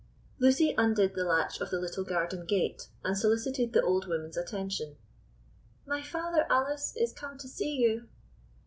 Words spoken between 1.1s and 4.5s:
the latch of the little garden gate, and solicited the old woman's